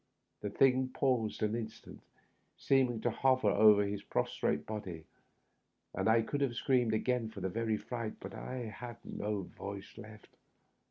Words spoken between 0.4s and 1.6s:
The thing paused an